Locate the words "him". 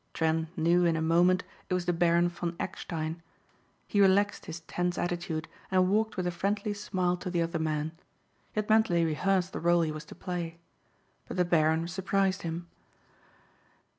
12.41-12.67